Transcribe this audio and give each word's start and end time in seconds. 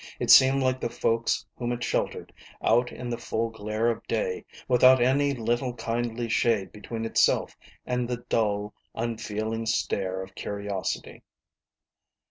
It 0.19 0.31
seemed 0.31 0.63
like 0.63 0.79
the 0.79 0.89
folks 0.89 1.45
whom 1.55 1.71
it 1.71 1.83
sheltered, 1.83 2.33
out 2.63 2.91
in 2.91 3.07
the 3.11 3.19
full 3.19 3.51
glare 3.51 3.87
of 3.91 4.01
day, 4.07 4.45
without 4.67 4.99
any 4.99 5.31
little 5.31 5.75
kindly 5.75 6.27
shade 6.27 6.71
between 6.71 7.05
itself 7.05 7.55
and 7.85 8.07
the 8.09 8.25
dull, 8.27 8.73
unfeeling 8.95 9.67
stare 9.67 10.23
of 10.23 10.33
curiosity. 10.33 11.21